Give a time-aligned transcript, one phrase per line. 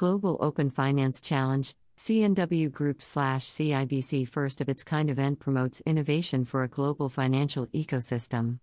[0.00, 6.46] Global Open Finance Challenge, CNW Group slash CIBC first of its kind event promotes innovation
[6.46, 8.60] for a global financial ecosystem.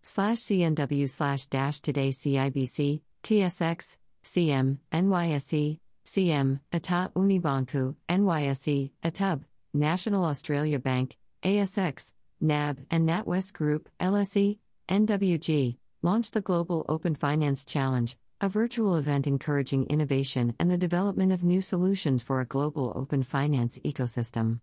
[0.00, 9.44] Slash CNW slash dash today CIBC, TSX, CM, NYSE, CM, Itaú Unibanco, NYSE, ITUB,
[9.74, 14.56] National Australia Bank, ASX, NAB, and NatWest Group, LSE,
[14.88, 21.32] NWG, launched the Global Open Finance Challenge, a virtual event encouraging innovation and the development
[21.32, 24.60] of new solutions for a global open finance ecosystem.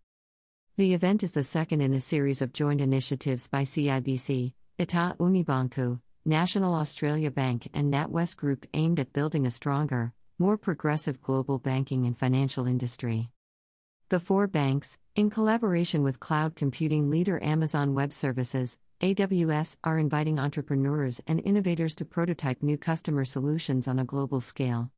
[0.77, 5.99] The event is the second in a series of joint initiatives by CIBC, Itaú Unibanco,
[6.25, 12.05] National Australia Bank, and NatWest Group aimed at building a stronger, more progressive global banking
[12.05, 13.29] and financial industry.
[14.09, 20.37] The four banks, in collaboration with cloud computing leader Amazon Web Services, AWS are inviting
[20.37, 24.91] entrepreneurs and innovators to prototype new customer solutions on a global scale.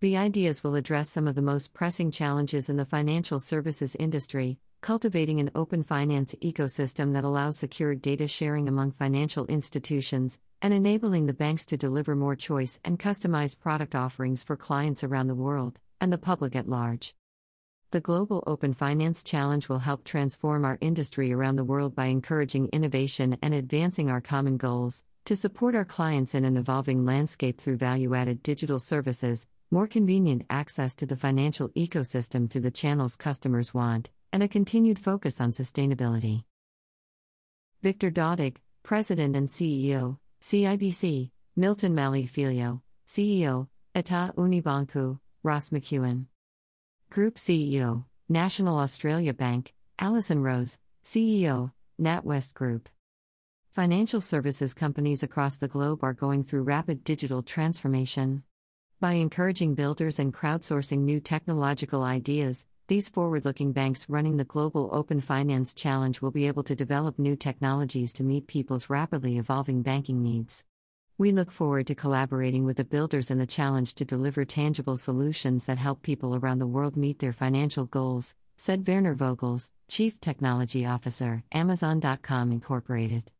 [0.00, 4.58] The ideas will address some of the most pressing challenges in the financial services industry,
[4.82, 11.24] cultivating an open finance ecosystem that allows secure data sharing among financial institutions, and enabling
[11.24, 15.78] the banks to deliver more choice and customized product offerings for clients around the world,
[15.98, 17.14] and the public at large.
[17.92, 22.68] The Global Open Finance Challenge will help transform our industry around the world by encouraging
[22.72, 27.76] innovation and advancing our common goals, to support our clients in an evolving landscape through
[27.76, 33.72] value added digital services, more convenient access to the financial ecosystem through the channels customers
[33.72, 36.42] want, and a continued focus on sustainability.
[37.82, 46.26] Victor Dodig, President and CEO, CIBC, Milton Maluhy Filho, CEO, Itaú Unibanco, Ross McEwan.
[47.16, 52.90] Group CEO, National Australia Bank, Alison Rose, CEO, NatWest Group.
[53.70, 58.42] Financial services companies across the globe are going through rapid digital transformation.
[59.00, 64.90] By encouraging builders and crowdsourcing new technological ideas, these forward looking banks running the Global
[64.92, 69.80] Open Finance Challenge will be able to develop new technologies to meet people's rapidly evolving
[69.80, 70.66] banking needs.
[71.18, 75.64] We look forward to collaborating with the builders in the challenge to deliver tangible solutions
[75.64, 80.84] that help people around the world meet their financial goals, said Werner Vogels, Chief Technology
[80.84, 83.32] Officer, Amazon.com Incorporated.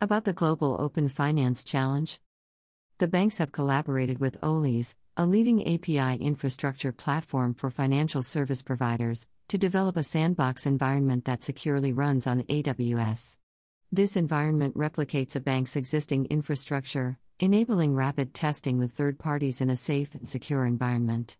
[0.00, 2.20] About the Global Open Finance Challenge
[2.98, 9.26] The banks have collaborated with OLIS, a leading API infrastructure platform for financial service providers,
[9.48, 13.38] to develop a sandbox environment that securely runs on AWS.
[13.94, 19.76] This environment replicates a bank's existing infrastructure, enabling rapid testing with third parties in a
[19.76, 21.36] safe and secure environment.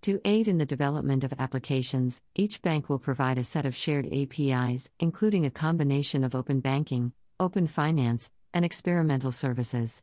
[0.00, 4.12] To aid in the development of applications, each bank will provide a set of shared
[4.12, 10.02] APIs, including a combination of open banking, open finance, and experimental services.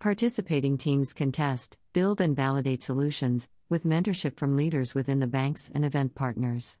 [0.00, 5.70] Participating teams can test, build, and validate solutions, with mentorship from leaders within the banks
[5.72, 6.78] and event partners.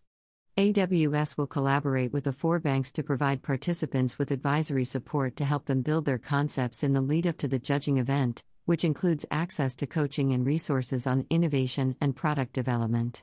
[0.58, 5.66] AWS will collaborate with the four banks to provide participants with advisory support to help
[5.66, 9.76] them build their concepts in the lead up to the judging event, which includes access
[9.76, 13.22] to coaching and resources on innovation and product development.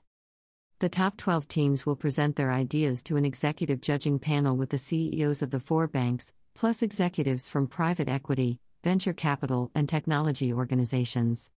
[0.78, 4.78] The top 12 teams will present their ideas to an executive judging panel with the
[4.78, 11.50] CEOs of the four banks, plus executives from private equity, venture capital, and technology organizations.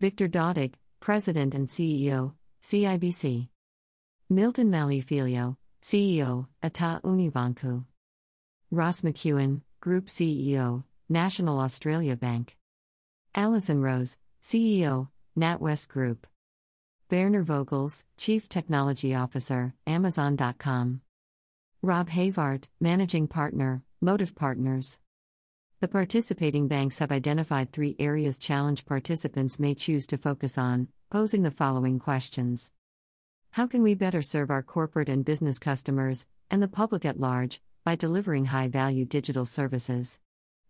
[0.00, 2.32] Victor Dodig, President and CEO,
[2.62, 3.48] CIBC.
[4.30, 7.84] Milton Maluhy Filho, CEO, Itaú Unibanco.
[8.70, 12.56] Ross McEwan, Group CEO, National Australia Bank.
[13.34, 15.08] Alison Rose, CEO,
[15.38, 16.26] NatWest Group.
[17.10, 21.02] Werner Vogels, Chief Technology Officer, Amazon.com.
[21.82, 24.98] Rob Heyvaert, Managing Partner, Motive Partners.
[25.80, 31.42] The participating banks have identified three areas challenge participants may choose to focus on, posing
[31.42, 32.72] the following questions.
[33.54, 37.60] How can we better serve our corporate and business customers, and the public at large,
[37.84, 40.18] by delivering high value digital services?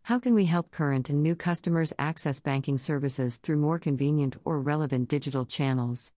[0.03, 4.61] How can we help current and new customers access banking services through more convenient or
[4.61, 6.13] relevant digital channels?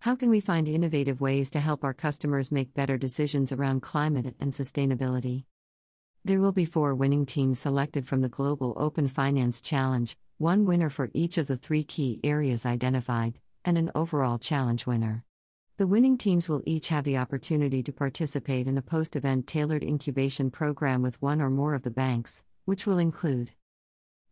[0.00, 4.36] How can we find innovative ways to help our customers make better decisions around climate
[4.38, 5.44] and sustainability?
[6.22, 10.90] There will be four winning teams selected from the Global Open Finance Challenge, one winner
[10.90, 15.24] for each of the three key areas identified, and an overall challenge winner.
[15.80, 19.82] The winning teams will each have the opportunity to participate in a post event tailored
[19.82, 23.52] incubation program with one or more of the banks, which will include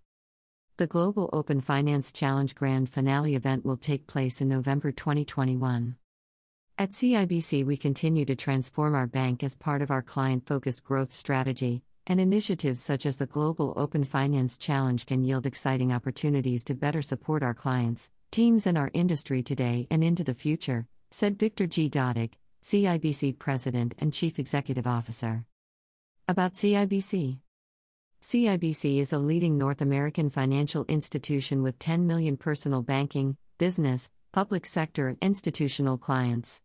[0.78, 5.98] The Global Open Finance Challenge Grand Finale event will take place in November 2021.
[6.82, 11.12] At CIBC, we continue to transform our bank as part of our client focused growth
[11.12, 16.74] strategy, and initiatives such as the Global Open Finance Challenge can yield exciting opportunities to
[16.74, 21.68] better support our clients, teams, and our industry today and into the future, said Victor
[21.68, 21.88] G.
[21.88, 22.32] Dodig,
[22.64, 25.46] CIBC President and Chief Executive Officer.
[26.28, 27.38] About CIBC
[28.24, 34.66] CIBC is a leading North American financial institution with 10 million personal banking, business, public
[34.66, 36.60] sector, and institutional clients.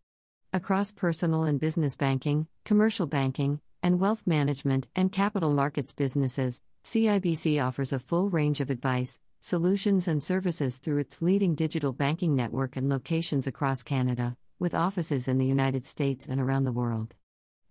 [0.53, 7.61] Across personal and business banking, commercial banking, and wealth management and capital markets businesses, CIBC
[7.61, 12.77] offers a full range of advice, solutions, and services through its leading digital banking network
[12.77, 17.13] and locations across Canada, with offices in the United States and around the world.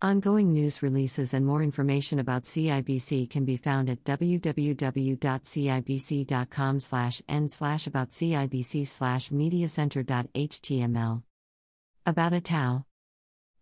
[0.02, 4.38] Ongoing news releases and more information about CIBC can be found at www.cibc.com
[7.28, 7.48] n
[12.06, 12.32] about.
[12.32, 12.84] Itaú.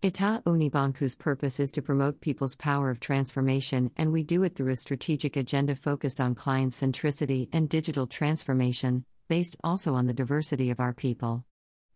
[0.02, 4.70] Itaú Unibanco's purpose is to promote people's power of transformation, and we do it through
[4.70, 10.68] a strategic agenda focused on client centricity and digital transformation, based also on the diversity
[10.68, 11.42] of our people.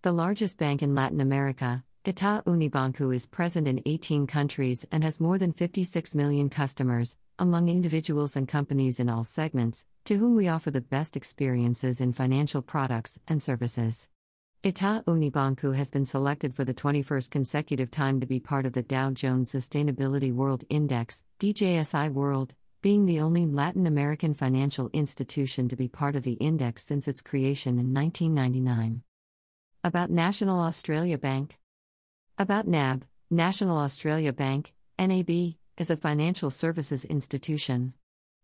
[0.01, 5.21] The largest bank in Latin America, Itaú Unibanco is present in 18 countries and has
[5.21, 10.49] more than 56 million customers, among individuals and companies in all segments, to whom we
[10.49, 14.09] offer the best experiences in financial products and services.
[14.65, 18.83] Itaú Unibanco has been selected for the 21st consecutive time to be part of the
[18.83, 25.77] Dow Jones Sustainability World Index, DJSI World, being the only Latin American financial institution to
[25.77, 29.03] be part of the index since its creation in 1999.
[29.85, 31.57] About National Australia Bank.
[32.37, 37.95] About NAB, National Australia Bank, NAB, is a financial services institution.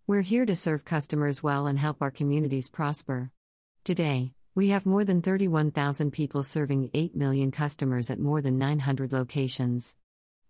[0.06, 3.32] We're here to serve customers well and help our communities prosper.
[3.82, 9.12] Today, we have more than 31,000 people serving 8 million customers at more than 900
[9.12, 9.96] locations.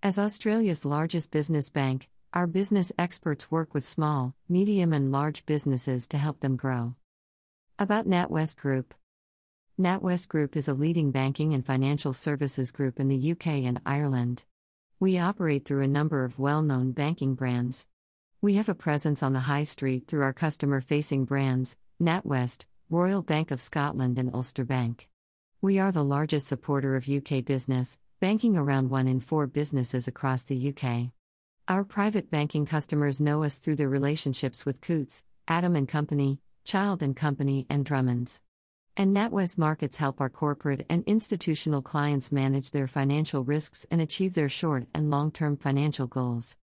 [0.03, 6.07] As Australia's largest business bank, our business experts work with small, medium, and large businesses
[6.09, 6.97] to help them grow.
[7.79, 8.93] About NatWest Group
[9.81, 14.45] NatWest Group is a leading banking and financial services group in the UK and Ireland.
[15.01, 17.87] We operate through a number of well known banking brands.
[18.43, 23.23] We have a presence on the high street through our customer facing brands, NatWest, Royal
[23.23, 25.09] Bank of Scotland, and Ulster Bank.
[25.63, 30.45] We are the largest supporter of UK business, banking around one in four businesses across
[30.45, 31.11] the UK.
[31.67, 37.03] Our private banking customers know us through their relationships with Coutts, Adam and Company, Child
[37.03, 38.43] and Company, and Drummonds.
[38.99, 44.35] And NatWest Markets help our corporate and institutional clients manage their financial risks and achieve
[44.35, 46.53] their short and long term financial goals.